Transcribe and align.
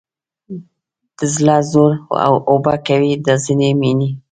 د 1.17 1.19
زړه 1.35 1.57
زور 1.71 1.91
اوبه 2.51 2.75
کوي 2.87 3.11
دا 3.25 3.33
ځینې 3.45 3.69
مینې 3.79 4.09